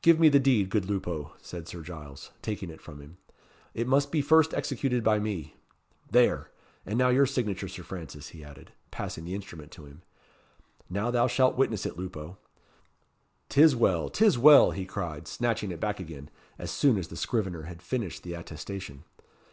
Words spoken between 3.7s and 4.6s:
"It must be first